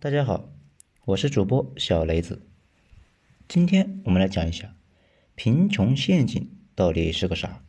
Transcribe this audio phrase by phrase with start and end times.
[0.00, 0.48] 大家好，
[1.06, 2.46] 我是主播小雷子。
[3.48, 4.76] 今天我们来讲一下
[5.34, 7.64] 贫穷陷阱到底是个啥。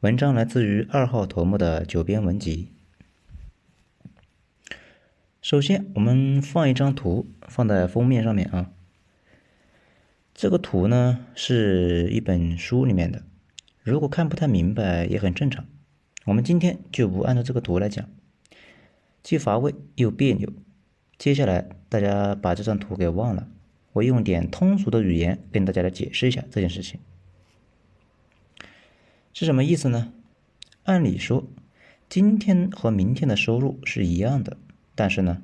[0.00, 2.72] 文章来自于二号头目的九编文集。
[5.40, 8.72] 首先，我们放一张图放在封面上面啊。
[10.34, 13.22] 这个图呢是一本书里面的，
[13.84, 15.64] 如果看不太明白也很正常。
[16.24, 18.10] 我们今天就不按照这个图来讲，
[19.22, 20.52] 既乏味又别扭。
[21.20, 23.46] 接下来，大家把这张图给忘了，
[23.92, 26.98] 我用点通俗的语言跟大家来解释一下这件事情
[29.34, 30.14] 是什么意思呢？
[30.84, 31.46] 按理说，
[32.08, 34.56] 今天和明天的收入是一样的，
[34.94, 35.42] 但是呢，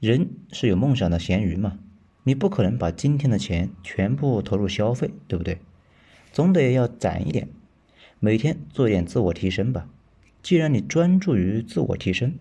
[0.00, 1.78] 人是有梦想的咸鱼嘛，
[2.24, 5.58] 你不可能把今天的钱全部投入消费，对不对？
[6.32, 7.48] 总得要攒一点，
[8.18, 9.88] 每天做一点自我提升吧。
[10.42, 12.34] 既然你专注于自我提升。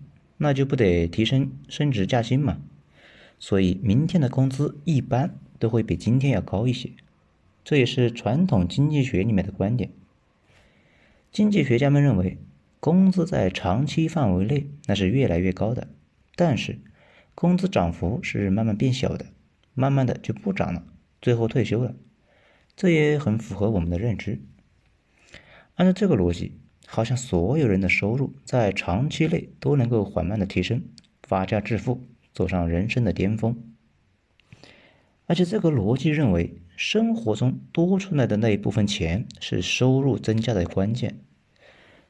[0.43, 2.59] 那就不得提升升职加薪嘛，
[3.37, 6.89] 所以明天的工资一般都会比今天要高一些，
[7.63, 9.91] 这也是传统经济学里面的观点。
[11.31, 12.39] 经济学家们认为，
[12.79, 15.87] 工资在长期范围内那是越来越高的，
[16.35, 16.79] 但是
[17.35, 19.27] 工资涨幅是慢慢变小的，
[19.75, 20.83] 慢慢的就不涨了，
[21.21, 21.93] 最后退休了，
[22.75, 24.41] 这也很符合我们的认知。
[25.75, 26.57] 按照这个逻辑。
[26.93, 30.83] 好像所有人的收入在长期内都能够缓慢的提升，
[31.23, 33.55] 发家致富，走上人生的巅峰。
[35.25, 41.21] 而且这个逻辑认为，生活中多出来的那一部分钱是收入增加的关键。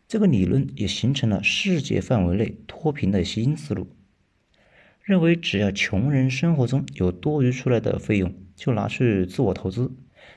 [0.07, 3.87] 这个理论也形成了世界范围内脱贫的新思路，
[5.03, 9.91] 认为只要穷人生活中有多余出来的费用，就拿去自我投资，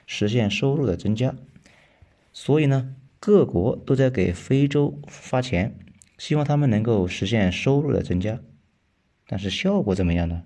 [0.06, 1.34] 实现收入的增加。
[2.34, 2.94] 所以呢？
[3.26, 5.78] 各国都在给非洲发钱，
[6.18, 8.38] 希望他们能够实现收入的增加，
[9.26, 10.42] 但是效果怎么样呢？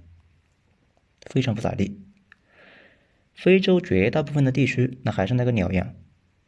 [1.23, 2.01] 非常不咋地。
[3.35, 5.93] 非洲绝大部分的地区，那还是那个鸟样，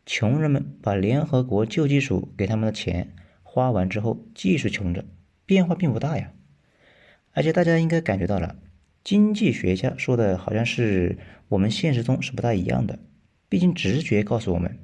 [0.07, 5.05] 穷人们把联合国救济署给他们的钱花完之后，继续穷着，
[5.45, 6.33] 变化并不大呀。
[7.33, 8.55] 而且大家应该感觉到了，
[9.03, 13.01] 经济学家说的好像是我们现实中是不大一样的，
[13.49, 14.79] 毕竟直觉告诉我们。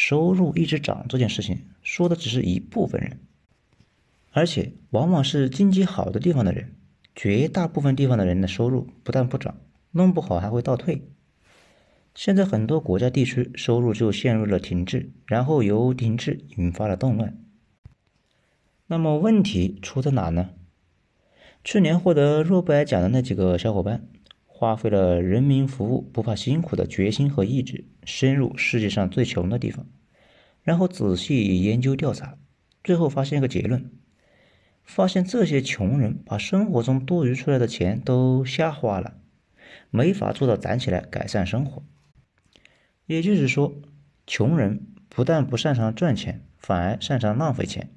[0.00, 3.18] 收入一直涨这件事情，说的只是一部分人，
[4.30, 6.72] 而且往往是经济好的地方的人，
[7.16, 9.56] 绝大部分地方的人的收入不但不涨，
[9.90, 11.02] 弄不好还会倒退。
[12.14, 17.36] 现在很多国家地区收入就陷入了停滞，然后由停滞引发了动乱。
[18.86, 20.50] 那么问题出在哪呢？
[21.64, 24.08] 去年获得诺贝尔奖的那几个小伙伴。
[24.58, 29.86] 花费了人民服务不怕辛苦的决心和意志，深入世界上最穷的地方，
[30.64, 32.36] 然后仔细研究调查，
[32.82, 33.88] 最后发现一个结论：
[34.82, 39.18] 发现这些穷人把生活中多余出来的钱都瞎花了，
[39.90, 41.84] 没法做到攒起来改善生活。
[43.06, 43.80] 也就是说，
[44.26, 47.90] 穷人不但不擅长赚钱，反而擅长浪费钱，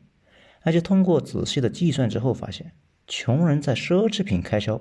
[0.62, 2.74] 而且通过仔细的计算之后发现，
[3.08, 4.80] 穷人在奢侈品开销。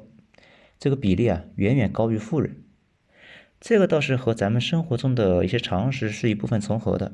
[0.81, 2.65] 这个比例啊，远远高于富人。
[3.61, 7.13] 这个倒是和咱们生活中的一些常识是一部分重合的。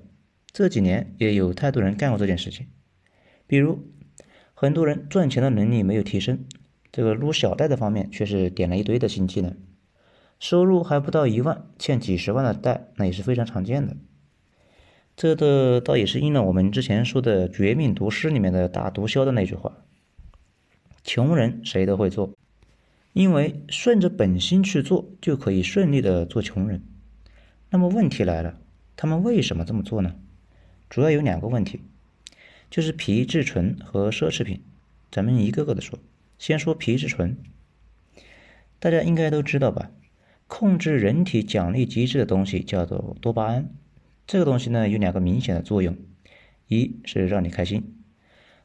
[0.52, 2.68] 这几年也有太多人干过这件事情，
[3.48, 3.80] 比如
[4.54, 6.46] 很多人赚钱的能力没有提升，
[6.92, 9.56] 这个撸小贷的方面却是点了一堆的新技能。
[10.38, 13.96] 收入还不到一万，欠几十万的贷，那也是非常常见的。
[15.16, 19.78] 这的倒也是应了我们之前说的《绝命毒师》里面的打毒枭的那句话：
[21.02, 22.32] 穷人谁都会做。
[23.16, 26.82] 因为顺着本心去做，就可以顺利的做穷人。
[27.70, 28.60] 那么问题来了，
[28.94, 30.16] 他们为什么这么做呢？
[30.90, 31.80] 主要有两个问题，
[32.68, 34.60] 就是皮质醇和奢侈品。
[35.10, 35.98] 咱们一个个的说，
[36.38, 37.38] 先说皮质醇。
[38.78, 39.90] 大家应该都知道吧？
[40.46, 43.70] 控制人体奖励机制的东西叫做多巴胺。
[44.26, 45.96] 这个东西呢，有两个明显的作用：
[46.68, 47.94] 一是让你开心，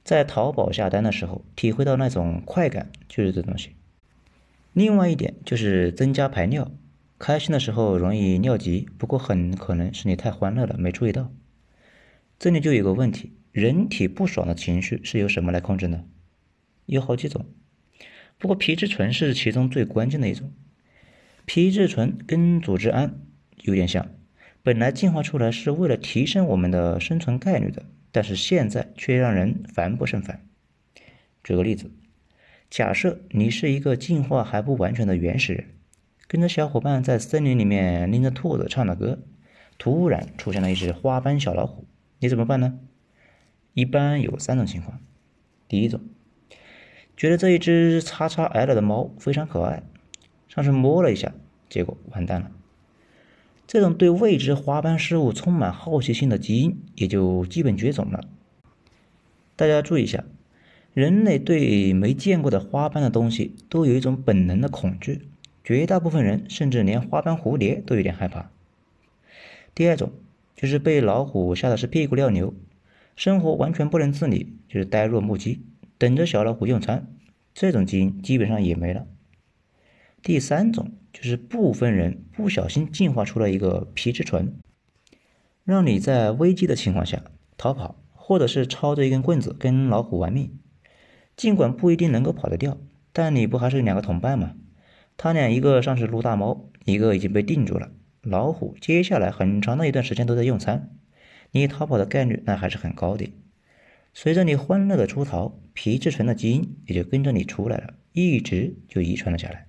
[0.04, 3.70] 在淘宝下单的时候体会到那种快感，就是这东西。
[4.74, 6.72] 另外一点就是增加排尿，
[7.20, 11.30] 开心的时候容易尿急，不过很可能是你太欢乐了没注意到。
[12.40, 16.06] 这里就有个问题，人体不爽的情绪是由什么来控制呢？
[16.86, 17.46] 有好几种，
[18.38, 20.54] 不过皮质醇是其中最关键的一种。
[21.46, 23.20] 皮质醇跟组织胺
[23.64, 24.08] 有点像，
[24.64, 30.48] 本来进化出来是为了提升我们的生存概率的，但是现在却让人烦不胜烦。
[31.44, 31.92] 举个例子。
[32.72, 35.66] 假设你是一个进化还不完全的原始人，
[36.26, 39.20] 跟着小伙伴在森林里面拎着兔子唱着歌，
[39.78, 41.84] 突然出现了一只花斑小老虎，
[42.20, 42.80] 你怎么办呢？
[43.74, 45.02] 一般有三种情况。
[45.68, 46.00] 第一种，
[47.18, 49.84] 觉得这一只叉叉 L 的猫非常可爱，
[50.48, 51.34] 上去摸了一下，
[51.68, 52.52] 结果完蛋了。
[53.68, 58.24] 这种对未知花斑事物充满好奇心的基因也就基本绝种了。
[59.58, 60.24] 大家注意一下，
[60.94, 65.22] 人类对没见过的花斑的东西都有一种本能的恐惧，
[65.64, 68.52] 绝大部分人甚至连花斑蝴蝶都有点害怕。
[69.74, 70.12] 第二种
[70.54, 72.54] 就是被老虎吓得是屁股尿流，
[73.16, 75.62] 生活完全不能自理，就是呆若木鸡，
[75.98, 77.08] 等着小老虎用餐，
[77.54, 79.08] 这种基因基本上也没了。
[80.22, 84.54] 第三种就是部分人不小心进化出了一个皮质醇，
[85.64, 87.24] 让你在危机的情况下
[87.58, 90.52] 逃跑，或者是抄着一根棍子跟老虎玩命。
[91.42, 92.78] 尽管不一定能够跑得掉，
[93.12, 94.54] 但你不还是两个同伴吗？
[95.18, 97.90] 他俩一个上是撸大猫，一个已经被定住了。
[98.22, 100.92] 老虎接下来很长的一段时间都在用餐，
[101.50, 103.34] 你逃跑的概率那还是很高的。
[104.14, 109.66] 随着你欢乐的出逃，皮质醇的基因也就跟着你出来了，一直就遗传了下来。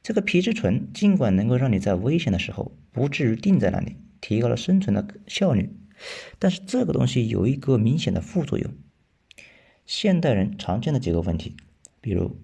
[0.00, 5.76] 这个皮质醇尽管能够让你在危险的时候不至于定在那里，提高了生存的效率，
[6.38, 8.70] 但是这个东西有一个明显的副作用。
[9.86, 11.54] 现代人常见的几个问题，
[12.00, 12.36] 比如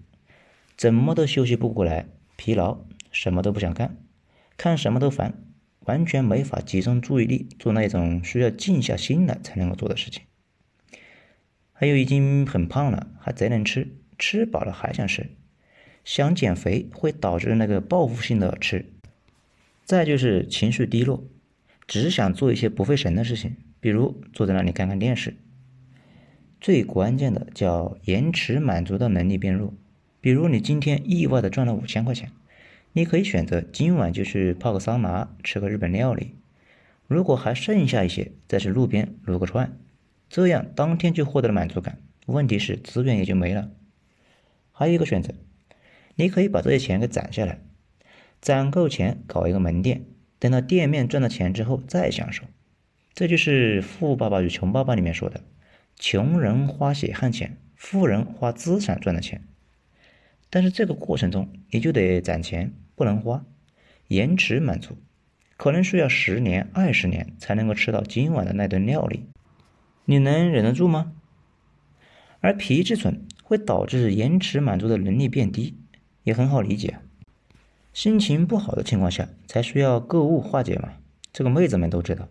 [0.77, 2.05] 怎么都休息不过来，
[2.37, 2.79] 疲劳，
[3.11, 3.97] 什么都不想干。
[4.55, 5.33] 看什么都烦，
[5.81, 10.23] 完全没法集中注意力做那种需要静下心来才能够做的事情。
[11.73, 15.31] 还有已经很胖了，还贼能吃，吃饱了还想吃，
[16.05, 18.85] 想减肥会导致那个报复性的吃。
[19.83, 21.25] 再就是情绪低落，
[21.87, 25.35] 只想做一些不费神的事情，比如坐在那里看看电视。
[26.63, 29.73] 最关键的叫延迟满足的能力变弱，
[30.21, 32.31] 比如你今天意外的赚了五千块钱。
[32.93, 36.35] 你可以选择今晚就去泡个桑拿，吃个日本料理。
[37.05, 39.77] 如果还剩下一些，再去路边撸个串，
[40.29, 41.99] 这样当天就获得了满足感。
[42.27, 43.69] 问题是资源也就没了。
[44.71, 45.33] 还有一个选择，
[46.15, 47.59] 你可以把这些钱给攒下来，
[48.39, 50.05] 攒够钱搞一个门店，
[50.39, 52.45] 等到店面赚了钱之后再享受。
[53.13, 55.41] 这就是《富爸爸与穷爸爸》里面说的：
[55.97, 59.41] 穷人花血汗钱，富人花资产赚的钱。
[60.49, 62.73] 但是这个过程中，你就得攒钱。
[62.95, 63.43] 不能花，
[64.07, 64.95] 延迟满足，
[65.57, 69.25] 可能需要十年、二十年才能够吃到今晚的那顿料理，
[70.05, 71.13] 你能忍得住吗？
[72.39, 75.75] 而皮质醇会导致延迟满足的能力变低，
[76.21, 76.99] 也很好理解，
[77.93, 80.93] 心情不好的情况下才需要购物化解嘛。
[81.33, 82.29] 这个妹子们都知道，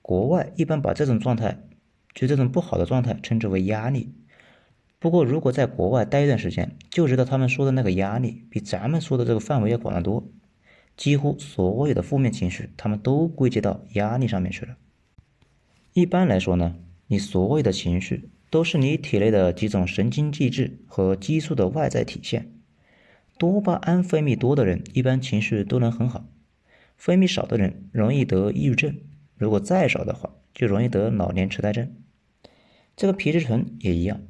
[0.00, 1.58] 国外一般把这种状态，
[2.14, 4.12] 就这种不好的状态称之为压力。
[4.98, 10.28] 不过，如果在国外待一段时间，就知道他们说的那个压力比咱们说的这个范围要广得多。
[10.96, 14.76] 几乎所有的负面情绪，他们都归结到压力上面去了。
[15.94, 16.76] 一般来说呢，
[17.08, 22.52] 你所有的情绪都是你体内的几种神经机制和激素的外在体现。
[23.38, 26.26] 多巴胺分泌多的人，一般情绪都能很好；
[26.96, 28.92] 分泌少的人，容易得抑郁症；
[29.36, 31.94] 如果再少的话，就容易得老年痴呆症。
[32.96, 34.20] 这个皮质醇也一样。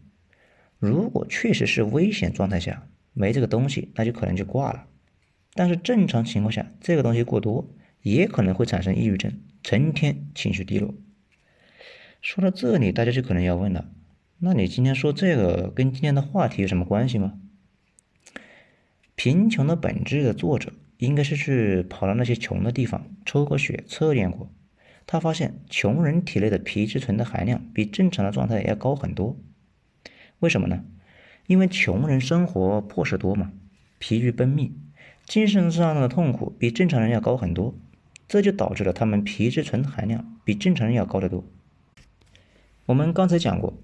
[0.79, 4.87] 如果确实是危险状态下没这个东西，那就可能就挂了。
[5.55, 7.69] 但是正常情况下，这个东西过多
[8.01, 9.33] 也可能会产生抑郁症，
[9.63, 10.95] 成天情绪低落。
[12.21, 13.91] 说到这里，大家就可能要问了：
[14.39, 17.39] 那你今天说这个跟今天的话题有什么关系吗？
[19.15, 24.51] 贫穷的本质的作者应该是去跑到那些穷的地方抽过血测验过，
[25.13, 29.37] 他发现穷人体内的皮质醇的含量比正常的状态要高很多。
[30.39, 30.87] 为什么呢？
[31.47, 33.53] 因为穷人生活破事多嘛，
[33.99, 34.75] 疲于奔命，
[35.27, 37.75] 精神上的痛苦比正常人要高很多，
[38.27, 41.45] 这就导致了他们皮质醇含量比正常人要高得多。
[42.87, 43.75] 我们刚才讲过，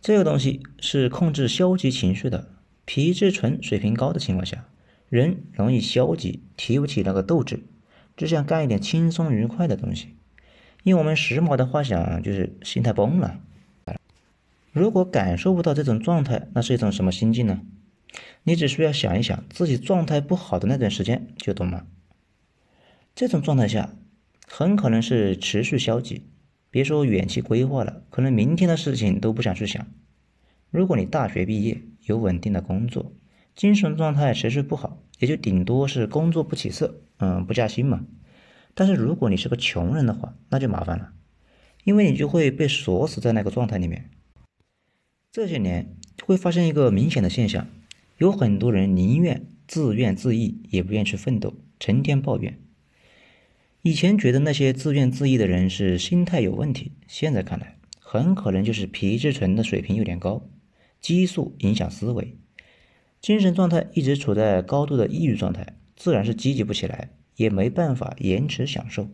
[0.00, 2.48] 这个东西是控制消极情绪的。
[2.84, 4.68] 皮质醇水平高的情况下，
[5.08, 7.64] 人容易消极，提不起那个斗志，
[8.16, 10.14] 只想干一点轻松愉快的东西。
[10.84, 13.40] 用我们时髦的话讲，就是心态崩了。
[14.72, 17.60] 如果感受不到这种状态，那是一种什么心境呢？
[18.44, 21.86] 你只需要想一想自己状态不好的那段时间，就懂了。
[23.14, 23.92] 这种状态下，
[24.46, 26.22] 很可能是持续消极，
[26.70, 29.86] 别说远期规划了，可能明天的事情都不想去想。
[30.70, 33.12] 如果你大学毕业，有稳定的工作，
[33.54, 38.04] 精神状态持续不好，也就顶多是工作不起色，嗯，不加薪嘛。
[38.74, 41.12] 但是如果你是个穷人的话，那就麻烦了，
[41.84, 44.10] 因为你就会被锁死在那个状态里面。
[45.32, 47.68] 这些年会发现一个明显的现象，
[48.18, 52.58] 有很多人宁愿自怨自艾，也不愿去奋斗，成天抱怨。
[53.82, 60.46] 以前觉得那些自怨自艾的人是心态有问题，现在看来，很可能就是皮质醇的水平有点高，
[61.00, 62.36] 激素影响思维，
[63.20, 67.10] 精神状态一直处在高度的抑郁状态，自然是积极不起来，
[67.40, 69.08] 也没办法延迟享受。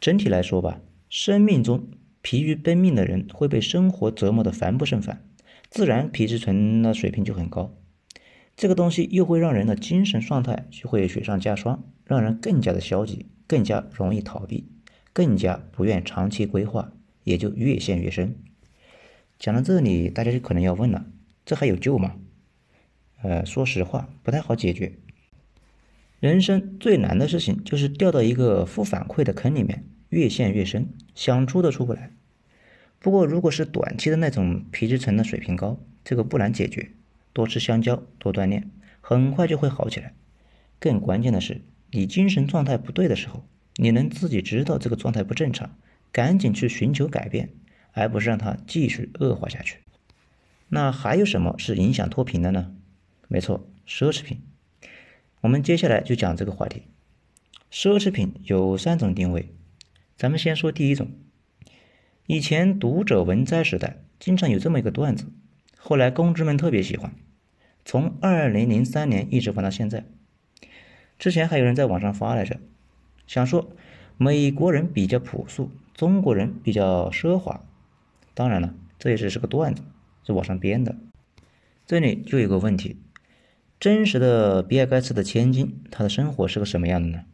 [0.00, 1.86] 整体来说吧，生命中
[2.22, 5.24] 疲于奔命的人会被生活折磨得烦不胜烦，
[5.70, 7.72] 自然皮质醇的水平就很高。
[8.56, 14.66] 这个东西又会让人的精神状态就会雪上加霜，让人更加的消极，更加容易逃避，
[15.12, 16.92] 更加不愿长期规划，
[17.22, 18.34] 也就越陷越深。
[19.38, 21.06] 讲到这里，大家就可能要问了：
[21.46, 22.16] 这还有救吗？
[23.22, 24.98] 呃，说实话，不太好解决。
[26.24, 32.12] 人生最难的事情就是掉到一个负反馈的坑里面，越陷越深，想出都出不来。
[32.98, 36.92] 不过，如果是短期的那种皮质层的水平高，这个不难解决。
[37.34, 38.70] 多吃香蕉，多锻炼，
[39.02, 40.14] 很快就会好起来。
[40.78, 43.44] 更关键的是，你精神状态不对的时候，
[43.76, 45.76] 你能自己知道这个状态不正常，
[46.10, 47.50] 赶紧去寻求改变，
[47.92, 49.80] 而不是让它继续恶化下去。
[50.70, 52.74] 那还有什么是影响脱贫的呢？
[53.28, 54.40] 没错，奢侈品。
[55.44, 56.84] 我们接下来就讲这个话题。
[57.70, 59.50] 奢侈品有三种定位，
[60.16, 61.10] 咱们先说第一种。
[62.26, 65.26] 以前读者文摘时代，经常有这么一个段子，
[65.76, 67.14] 后来公知们特别喜欢。
[67.84, 70.06] 从二零零三年一直放到现在，
[71.18, 72.58] 之前还有人在网上发来着，
[73.26, 73.70] 想说
[74.16, 77.62] 美国人比较朴素，中国人比较奢华。
[78.32, 79.82] 当然了，这也只是个段子，
[80.24, 80.96] 是网上编的。
[81.84, 82.96] 这里就有个问题：
[83.84, 87.24] 真实的比尔盖茨的千金，他的生活是个什么样的呢？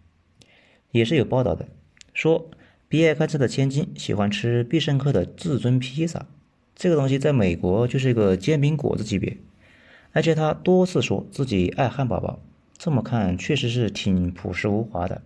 [0.90, 1.68] 也是有报道的，
[2.12, 2.50] 说
[2.88, 6.26] 比尔盖茨的千金喜欢吃必胜客的至尊披萨，
[6.74, 9.36] 这个东西在美国就是一个煎饼果子级别。
[10.10, 12.40] 而且他多次说自己爱汉堡包，
[12.76, 15.22] 这么看确实是挺朴实无华的。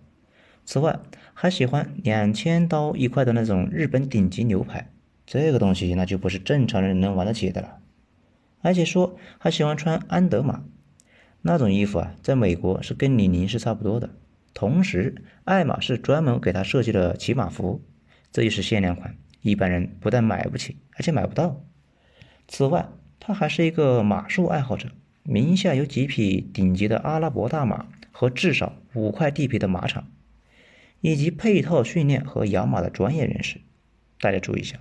[0.63, 0.99] 此外，
[1.33, 4.91] 还喜欢两千刀一块的那种日本顶级牛排，
[5.25, 7.79] 这个东西那就不是正常人能玩得起的了。
[8.61, 10.63] 而且说还喜欢穿安德玛
[11.47, 14.09] 那种衣服啊，在美国是跟李宁是差不多的。
[14.55, 17.85] 同时，爱马仕专门给他设计了骑马服，
[18.31, 21.63] 这也是限量款，一般人不但买不起，而且买不到。
[22.47, 24.89] 此外，他还是一个马术爱好者，
[25.21, 30.07] 名下有几匹顶级的阿拉伯大马和至少五块地皮的马场，
[31.01, 33.61] 以及配套训练和养马的专业人士。
[34.19, 34.79] 大家注意一下，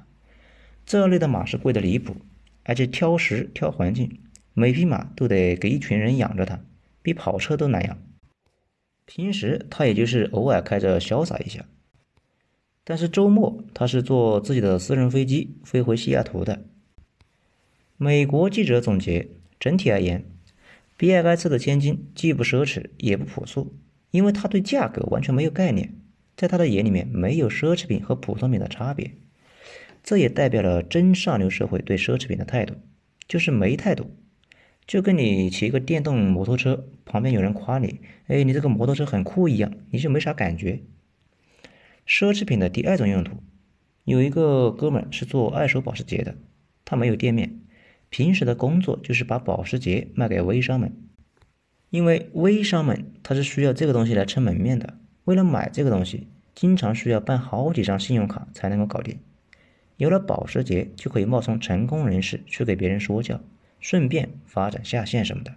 [0.87, 2.17] 这类的马是贵的离谱，
[2.63, 4.19] 而且挑食挑环境，
[4.55, 6.65] 每匹马都得给一群人养着它，
[7.03, 7.99] 比跑车都难养。
[9.05, 11.67] 平时他也就是偶尔开着潇洒一下，
[12.85, 16.65] 但是周末他是坐自己的私人飞机飞回西雅图的。
[17.97, 19.29] 美国记者总结：
[19.61, 20.25] 整体而言，
[20.97, 23.77] 比尔盖茨的千金既不奢侈也不朴素，
[24.11, 25.95] 因为他对价格完全没有概念，
[26.37, 29.11] 在他的眼里面没有奢侈品和普通品的差别。
[30.03, 32.75] 这也代表了真上流社会对奢侈品的态度，
[33.27, 34.11] 就是没态度。
[34.87, 40.81] 就跟你骑一个电动摩托车，旁边有人夸你，哎，你这个摩托车很酷一样，你就没啥感觉。
[42.07, 43.37] 奢侈品的第二种用途，
[44.05, 46.37] 有一个哥们是做二手保时捷的，
[46.85, 47.61] 他没有店面。
[48.11, 50.95] 平时的工作就是把保时捷卖给微商们，
[51.91, 54.99] 因为微商们他是需要这个东西来撑门面的。
[55.25, 59.19] 为了买这个东西，经常需要办好几张信用卡才能够搞定。
[59.97, 63.41] 有了保时捷，就可以冒充成功人士去给别人说教，
[63.85, 65.57] 顺便发展下线什么的。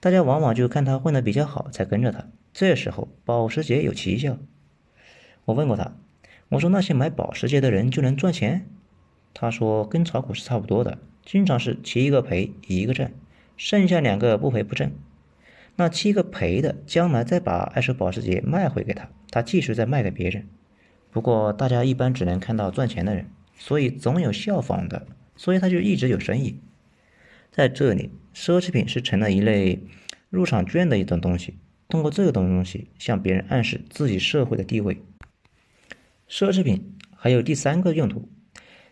[0.00, 2.24] 大家往往就看他混得比较好才跟着他。
[2.54, 4.38] 这时候保时捷有奇效。
[5.44, 5.92] 我问过他，
[6.48, 8.66] 我说那些买保时捷的人就能赚钱？
[9.34, 10.96] 他说跟炒股是差不多的。
[11.22, 13.12] 经常是七个赔一个挣，
[13.58, 14.90] 剩下两个不赔不挣。
[15.76, 20.48] 那七个赔的，将来再把二手保时捷卖回给他，他继续再卖给别人。
[21.10, 23.26] 不过大家一般只能看到赚钱的人，
[23.58, 26.58] 所以总有效仿的，所以他就一直有生意。
[27.50, 29.82] 在这里，奢侈品是成了一类
[30.28, 35.02] 入场券的一种东西，通过这个东西向别人暗示自己社会的地位。
[36.28, 38.28] 奢侈品还有第三个用途，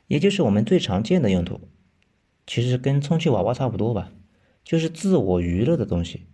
[0.09, 1.61] 也就是我们最常见的用途。
[2.47, 4.11] 其实跟充气娃娃差不多吧，
[4.65, 6.27] 就是自我娱乐的东西。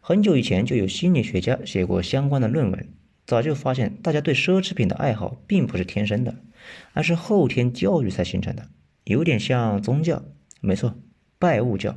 [0.00, 2.88] 很久以前就有心理学家写过相关的论文，
[3.26, 6.36] 早就发现大家对奢侈品的爱好并不是天生的，
[6.92, 8.68] 而是后天教育才形成的，
[9.02, 10.22] 有点像宗教。
[10.60, 10.94] 没错，
[11.38, 11.96] 拜物教。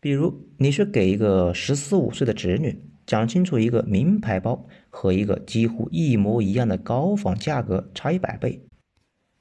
[0.00, 8.60] 比如你是给一个十四五岁的侄女讲清楚一个名牌包和一个几乎一模一样的高仿价格差一百倍，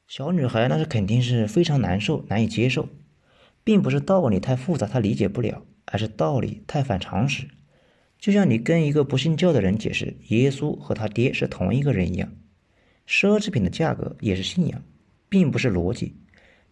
[0.08, 2.88] 小女孩那是肯定是非常难受，难以接受。
[3.66, 7.48] 并不是道理太复杂他理解不了，而是道理太反常识。
[8.20, 12.30] 就像你跟一个不信教的人解释耶稣和他爹是同一个人一样，
[13.08, 14.82] 奢侈品的价格也是信仰，
[15.30, 16.16] 并不是逻辑。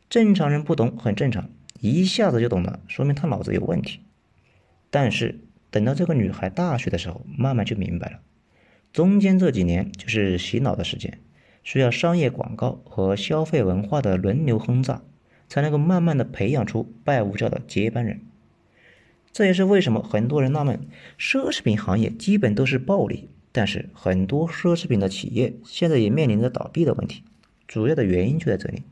[0.09, 1.49] 正常人不懂很正常，
[1.81, 3.99] 一下子就懂了，说明他脑子有问题。
[4.89, 8.19] 但是等到这个女孩大学的时候，慢慢就明白了，
[8.93, 11.19] 中间这几年就是洗脑的时间，
[11.63, 15.01] 需要商业广告和消费文化的轮流轰炸，
[15.49, 18.21] 才能够慢慢的培养出拜物教的接班人。
[19.33, 20.81] 这也是为什么很多人纳闷，
[21.17, 27.23] 奢侈品行业基本都是暴利，但是很多奢侈品的企业现在也面临着倒闭的问题，
[27.65, 28.83] 主要的原因就在这里。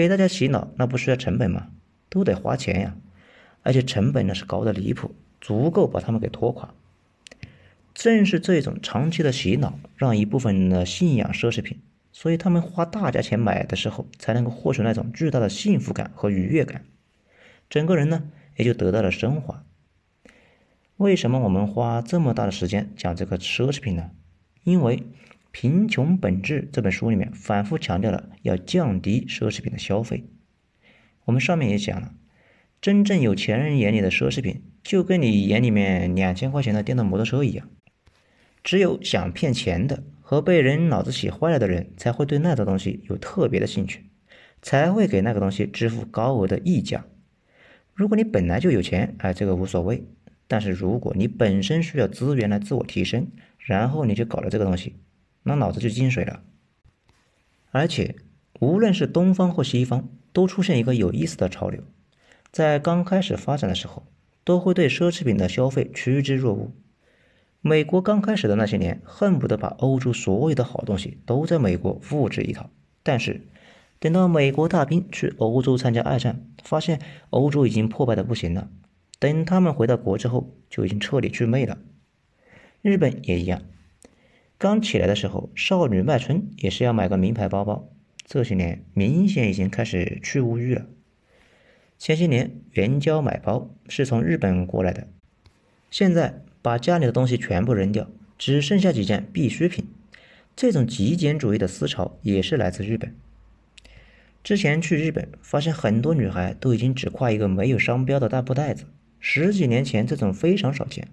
[0.00, 1.68] 给大家洗脑，那不需要成本吗？
[2.08, 2.96] 都得花钱呀，
[3.60, 6.72] 而且成本呢是高的离谱，足够把他们给拖垮。
[7.92, 11.76] 正是这种长期的洗脑，让一部分人的信仰奢侈品，
[12.12, 16.82] 所以他们花大价钱买的时候，才能够获取那种巨大的幸福感和愉悦感，
[17.68, 18.22] 整个人呢
[18.56, 19.62] 也就得到了升华。
[20.96, 24.12] 为什么我们花这么大的时间讲这个奢侈品呢？
[24.64, 24.96] 因为。
[25.52, 30.24] 《贫穷本质》这本书里面反复强调了要降低奢侈品的消费。
[31.24, 32.14] 我们上面也讲了，
[32.80, 37.68] 真正有钱人眼里的奢侈品，就跟你眼里面两千块钱的电动摩托车一样。
[38.62, 44.04] 只有想骗钱的和被人脑子洗坏了的人，才会对那个东西有特别的兴趣，
[44.62, 47.04] 才会给那个东西支付高额的溢价。
[47.94, 50.04] 如果你本来就有钱，哎，这个无所谓。
[50.46, 53.28] 但是如果你本身需要资源来自我提升，
[53.58, 54.96] 然后你就搞了这个东西。
[55.42, 56.42] 那脑子就进水了，
[57.70, 58.16] 而且
[58.60, 61.82] 无论是东方或西方，都出现一个有意思的潮流，
[62.52, 64.06] 在刚开始发展的时候，
[64.44, 66.70] 都会对奢侈品的消费趋之若鹜。
[67.62, 72.70] 美国刚开始的那些年，恨不得把欧洲所有的好东西都在美国复制一套，
[73.02, 73.46] 但是
[73.98, 78.70] 等到美国大兵去欧洲参加二战，发现欧洲已经破败的不行了，
[79.18, 81.78] 等他们回到国之后，就已经彻底祛魅了。
[82.82, 83.62] 日本也一样。
[84.60, 87.88] 刚起来的时候，少女卖春也是要买个名牌包包。
[88.26, 90.84] 这些年明显已经开始去物欲了。
[91.98, 95.08] 前些年援交买包是从日本过来的，
[95.90, 99.86] 现在把家里的东西全部扔掉，只剩下几件必需品。
[100.54, 103.14] 这种极简主义的思潮也是来自日本。
[104.44, 108.84] 之前去日本，发现很多女孩都已经只挎一个没有商标的大布袋子。
[109.20, 111.08] 十几年前这种非常少见。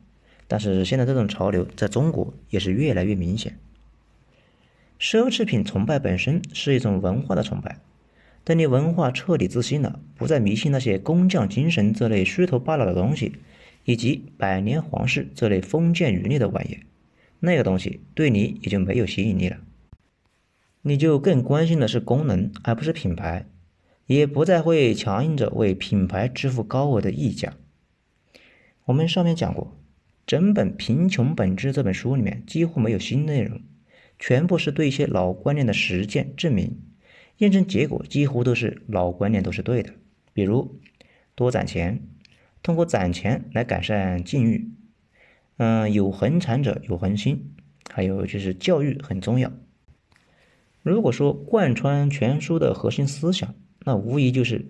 [0.47, 3.57] 但是现在这种潮流在中国也是越来越明显。
[4.99, 7.79] 奢侈品崇拜本身是一种文化的崇拜，
[8.43, 13.33] 等你文化彻底自信了，不再迷信那些工匠精神这类虚头巴脑的东西，
[13.83, 16.79] 以及百年皇室这类封建余孽的玩意，
[17.41, 19.57] 那个东西对你也就没有吸引力了。
[20.81, 23.45] 你就更关心的是功能而不是品牌，
[24.05, 27.53] 也不再会强硬着为品牌支付高额的溢价。
[28.85, 29.77] 我们上面讲过。
[30.27, 33.61] 整本《贫穷本质》这本书里面几乎没有新内容，
[34.19, 36.81] 全部是对一些老观念的实践证明，
[37.37, 39.93] 验证结果几乎都是老观念都是对的。
[40.33, 40.81] 比如
[41.33, 42.01] 多攒钱，
[42.61, 44.69] 通过攒钱来改善境遇，
[45.55, 47.53] 嗯，有恒产者有恒心，
[47.89, 49.53] 还有就是教育很重要。
[50.81, 54.65] 如果说贯穿全书的核心思想，那无疑就是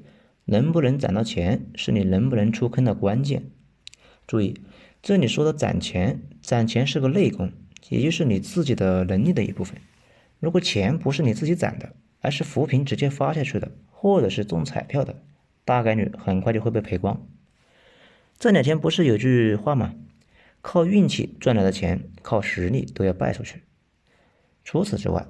[0.46, 3.50] 能不能攒到钱是你能不能出坑的关键。
[4.28, 4.54] 注意。
[5.08, 7.54] 这里说的攒钱，攒钱是个内功，
[7.88, 9.80] 也就是你自己的能力的一部分。
[10.41, 15.24] 如果钱不是你自己攒的，而是扶贫直接发下去的，或者是中彩票的，
[15.63, 17.26] 大概率很快就会被赔光。
[18.38, 19.93] 这两天不是有句话吗？
[20.62, 23.62] 靠运气赚来的钱，靠实力都要败出去。
[24.65, 25.26] 除此之外，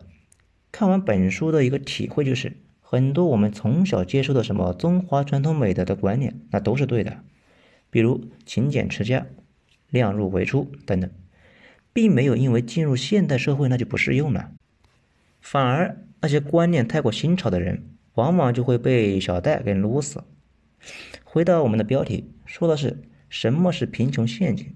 [0.71, 7.19] 看完本书的一个体会就是，很多我们从小接受的什么中华传统美德的观念，那都是对的，
[7.91, 9.27] 比如勤俭持家。
[9.89, 11.09] 量入为出等等，
[11.93, 14.51] 并没有因为进入现代社会那就不适用了，
[15.41, 20.23] 反而那些观念太过新潮的人，往往就会被小戴给撸死。
[21.23, 24.75] 回到我们的标题，说的是什么是贫穷陷阱。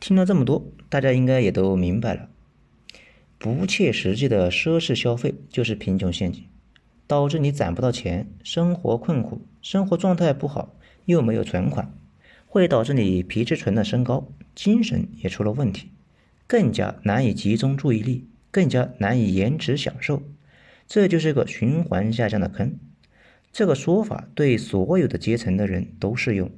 [0.00, 2.28] 听了这么多，大家应该也都明白了，
[3.38, 6.44] 不切实际的奢侈消费就是贫穷陷阱，
[7.06, 11.92] 导致你攒不到钱，生活困苦，生活状态不好，又没有存款。
[12.48, 15.90] 会导致你皮质醇的升高，精神也出了问题，
[16.46, 20.22] 更加难以集中注意力，更加难以延迟享受，
[20.86, 22.78] 这就是个循环下降的坑。
[23.52, 26.50] 这个说法对所有的阶层的人都适用。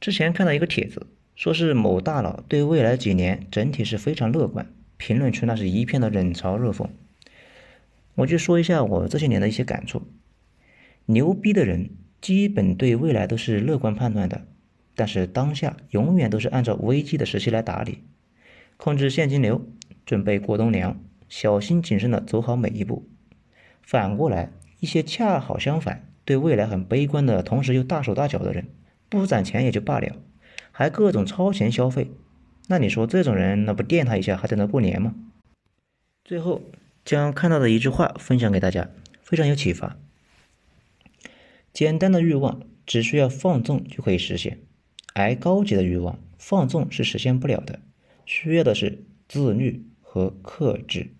[0.00, 6.88] 之前看到一个帖子，说是某大佬对未来几年整体是非常乐观，评论区那是一片的冷嘲热讽。
[8.16, 10.02] 我就说一下我这些年的一些感触，
[11.06, 11.90] 牛逼的人。
[12.26, 14.48] 基本对未来都是乐观判断的，
[14.96, 18.02] 但是当下永远都是按照危机的时期来打理，
[18.76, 19.64] 控制现金流，
[20.04, 23.08] 准备过冬粮，小心谨慎的走好每一步。
[23.80, 28.66] 反过来，一些恰好相反，对未来很悲观的同时又大手大脚的人，
[29.08, 30.16] 不攒钱也就罢了，
[30.72, 32.10] 还各种超前消费，
[32.66, 35.14] 那你说这种人，那不电他一下还等着过年吗？
[36.24, 36.60] 最后
[37.04, 38.90] 将看到的一句话分享给大家，
[39.22, 39.96] 非常有启发。
[41.76, 44.60] 简单的欲望只需要放纵就可以实现，
[45.12, 47.80] 而高级的欲望放纵是实现不了的，
[48.24, 51.10] 需要的是自律和克制。